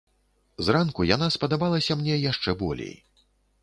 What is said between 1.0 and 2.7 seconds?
яна спадабалася мне яшчэ